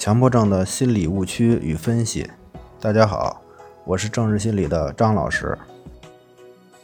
[0.00, 2.26] 强迫症的心理误区与分析。
[2.80, 3.42] 大家好，
[3.84, 5.58] 我是正视心理的张老师。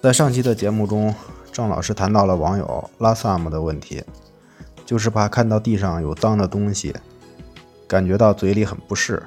[0.03, 1.15] 在上期的节目中，
[1.51, 4.05] 郑老师谈到了网友拉萨姆的问题，
[4.85, 6.95] 就是怕看到地上有脏的东西，
[7.89, 9.23] 感觉到嘴里很不适。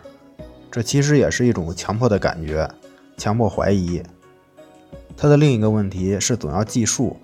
[0.70, 2.70] 这其实也是一种强迫的感觉，
[3.18, 4.04] 强迫怀疑。
[5.18, 7.18] 他的另一个问题是总要计数，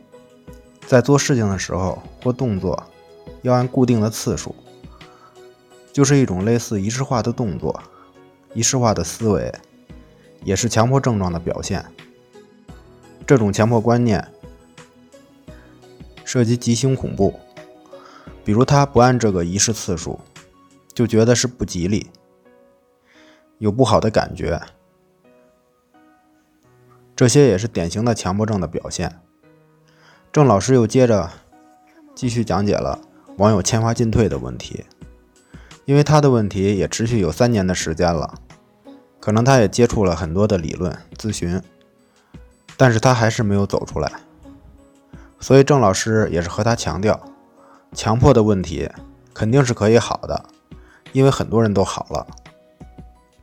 [0.87, 2.83] 在做事情的时候或动作
[3.43, 4.55] 要按固定的次数。
[5.95, 7.81] 就是一种类似仪式化的动作，
[8.53, 9.49] 仪式化的思维，
[10.43, 11.85] 也是强迫症状的表现。
[13.25, 14.27] 这种强迫观念
[16.25, 17.39] 涉及吉星恐怖，
[18.43, 20.19] 比如他不按这个仪式次数，
[20.93, 22.11] 就觉得是不吉利，
[23.59, 24.61] 有不好的感觉。
[27.15, 29.21] 这些也是典型的强迫症的表现。
[30.33, 31.31] 郑老师又接着
[32.13, 32.99] 继续讲解了
[33.37, 34.83] 网友铅华进退的问题。
[35.85, 38.33] 因为他的问题也持续有三年的时间了，
[39.19, 41.61] 可能他也接触了很多的理论咨询，
[42.75, 44.11] 但是他还是没有走出来。
[45.39, 47.19] 所以郑老师也是和他强调，
[47.93, 48.89] 强迫的问题
[49.31, 50.45] 肯定是可以好的，
[51.11, 52.25] 因为很多人都好了。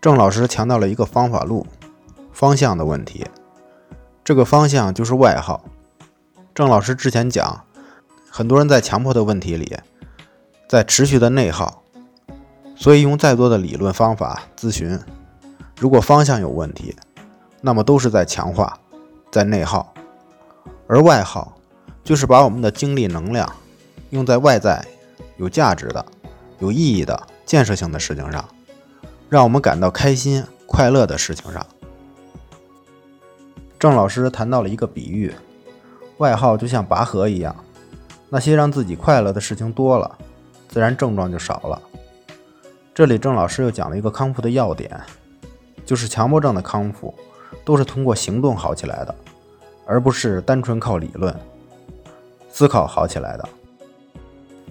[0.00, 1.64] 郑老师强调了一个方法路、
[2.32, 3.24] 方向的问题，
[4.24, 5.64] 这个方向就是外耗。
[6.52, 7.64] 郑老师之前讲，
[8.28, 9.78] 很多人在强迫的问题里，
[10.68, 11.81] 在持续的内耗。
[12.82, 14.98] 所以，用再多的理论方法咨询，
[15.78, 16.96] 如果方向有问题，
[17.60, 18.76] 那么都是在强化，
[19.30, 19.94] 在内耗；
[20.88, 21.54] 而外耗
[22.02, 23.48] 就是把我们的精力能量
[24.10, 24.84] 用在外在
[25.36, 26.04] 有价值的、
[26.58, 28.44] 有意义的、建设性的事情上，
[29.28, 31.64] 让我们感到开心、快乐的事情上。
[33.78, 35.32] 郑老师谈到了一个比喻：
[36.16, 37.54] 外耗就像拔河一样，
[38.28, 40.18] 那些让自己快乐的事情多了，
[40.68, 41.80] 自然症状就少了。
[42.94, 45.00] 这里郑老师又讲了一个康复的要点，
[45.86, 47.14] 就是强迫症的康复
[47.64, 49.14] 都是通过行动好起来的，
[49.86, 51.34] 而不是单纯靠理论
[52.50, 53.48] 思考好起来的。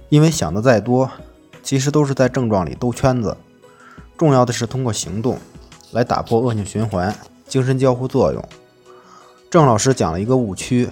[0.09, 1.09] 因为想的再多，
[1.64, 3.36] 其实都是在症状里兜圈子。
[4.16, 5.40] 重要的是通过行动
[5.92, 7.16] 来打破恶性循环，
[7.48, 8.50] 精神交互作用。
[9.50, 10.88] 郑老师讲了一个误区：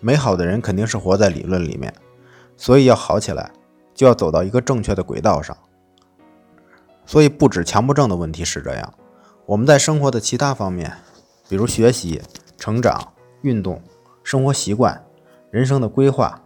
[0.00, 1.94] 美好的人肯定是活在理论里面，
[2.56, 3.52] 所以要好起来，
[3.94, 5.56] 就要走到一个正确的轨道上。
[7.12, 8.94] 所以，不止强迫症的问题是这样，
[9.44, 10.90] 我们在生活的其他方面，
[11.46, 12.22] 比如学习、
[12.56, 13.12] 成长、
[13.42, 13.82] 运动、
[14.24, 14.98] 生活习惯、
[15.50, 16.40] 人生的规划，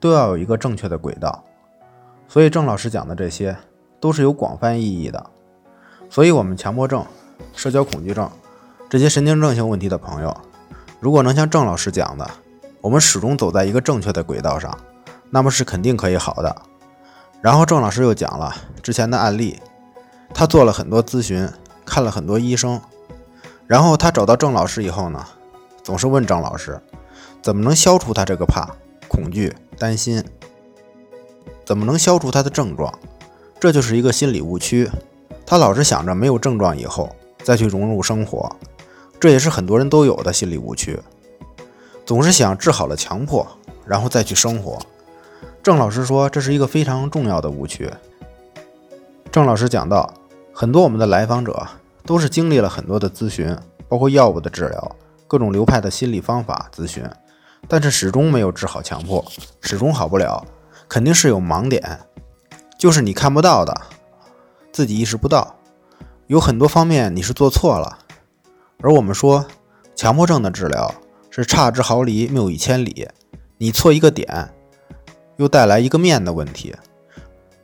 [0.00, 1.44] 都要有一个正确的轨道。
[2.26, 3.56] 所以，郑老师讲的这些
[4.00, 5.24] 都是有广泛意义的。
[6.10, 7.06] 所以，我们强迫症、
[7.54, 8.28] 社交恐惧症
[8.90, 10.36] 这些神经症性问题的朋友，
[10.98, 12.28] 如果能像郑老师讲的，
[12.80, 14.76] 我们始终走在一个正确的轨道上，
[15.30, 16.62] 那么是肯定可以好的。
[17.40, 18.52] 然后，郑老师又讲了
[18.82, 19.60] 之前的案例。
[20.32, 21.48] 他做了很多咨询，
[21.84, 22.80] 看了很多医生，
[23.66, 25.24] 然后他找到郑老师以后呢，
[25.82, 26.80] 总是问郑老师，
[27.42, 28.68] 怎么能消除他这个怕、
[29.08, 30.24] 恐惧、担心？
[31.64, 32.92] 怎么能消除他的症状？
[33.60, 34.88] 这就是一个心理误区。
[35.44, 38.54] 他老是想着没有症状以后再去融入生活，
[39.18, 40.98] 这也是很多人都有的心理误区。
[42.06, 43.46] 总是想治好了强迫，
[43.84, 44.78] 然后再去生活。
[45.62, 47.90] 郑老师说，这是一个非常重要的误区。
[49.30, 50.14] 郑老师讲到，
[50.60, 51.68] 很多我们的来访者
[52.04, 53.56] 都是经历了很多的咨询，
[53.88, 54.96] 包括药物的治疗、
[55.28, 57.08] 各种流派的心理方法咨询，
[57.68, 59.24] 但是始终没有治好强迫，
[59.60, 60.44] 始终好不了，
[60.88, 62.00] 肯定是有盲点，
[62.76, 63.82] 就是你看不到的，
[64.72, 65.54] 自己意识不到，
[66.26, 67.96] 有很多方面你是做错了。
[68.80, 69.46] 而我们说，
[69.94, 70.92] 强迫症的治疗
[71.30, 73.08] 是差之毫厘，谬以千里，
[73.58, 74.52] 你错一个点，
[75.36, 76.74] 又带来一个面的问题。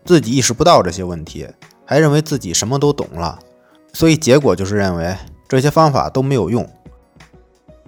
[0.05, 1.49] 自己意识不到这些问题，
[1.85, 3.39] 还认为自己什么都懂了，
[3.93, 5.17] 所以结果就是认为
[5.49, 6.69] 这些方法都没有用。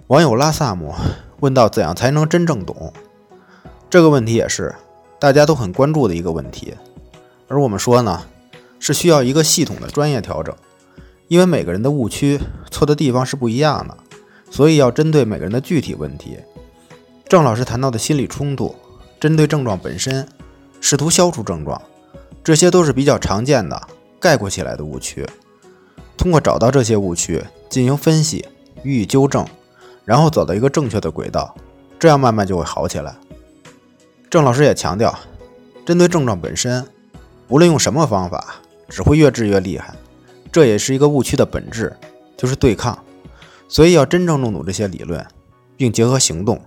[0.07, 0.93] 网友拉萨姆
[1.39, 2.93] 问到：怎样才能真正懂？
[3.89, 4.73] 这个问题也是
[5.19, 6.73] 大家都很关注的一个问题。
[7.47, 8.23] 而我们说呢，
[8.79, 10.55] 是需要一个系统的专业调整，
[11.27, 12.39] 因为每个人的误区
[12.69, 13.97] 错的地方是不一样的，
[14.51, 16.37] 所以要针对每个人的具体问题。
[17.27, 18.75] 郑老师谈到的心理冲突，
[19.19, 20.27] 针对症状本身，
[20.79, 21.81] 试图消除症状。
[22.47, 23.89] 这些都是比较常见的
[24.21, 25.27] 概括起来的误区。
[26.15, 28.45] 通过找到这些误区进行分析，
[28.83, 29.45] 予以纠正，
[30.05, 31.53] 然后走到一个正确的轨道，
[31.99, 33.17] 这样慢慢就会好起来。
[34.29, 35.13] 郑老师也强调，
[35.85, 36.87] 针对症状本身，
[37.49, 38.55] 无论用什么方法，
[38.87, 39.93] 只会越治越厉害。
[40.49, 41.93] 这也是一个误区的本质，
[42.37, 42.97] 就是对抗。
[43.67, 45.27] 所以要真正弄懂这些理论，
[45.75, 46.61] 并结合行动，